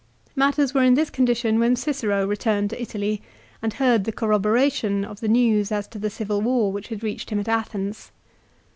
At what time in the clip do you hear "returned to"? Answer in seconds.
2.25-2.81